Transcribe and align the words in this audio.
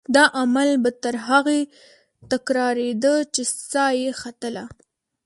دا 0.15 0.23
عمل 0.39 0.69
به 0.83 0.91
تر 1.03 1.15
هغې 1.27 1.61
تکرارېده 2.31 3.15
چې 3.33 3.43
سا 3.69 3.85
یې 4.01 4.11
ختله. 4.21 4.65